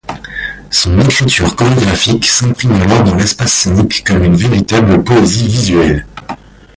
Son 0.71 0.99
écriture 1.01 1.55
chorégraphique 1.55 2.25
s’imprime 2.25 2.71
alors 2.71 3.03
dans 3.03 3.13
l’espace 3.13 3.53
scénique 3.53 4.03
comme 4.03 4.23
une 4.23 4.35
véritable 4.35 5.03
poésie 5.03 5.45
visuelle. 5.47 6.07